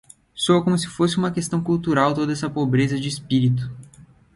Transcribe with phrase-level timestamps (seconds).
[0.33, 3.71] Soa como se fosse uma questão cultural toda essa pobreza de espírito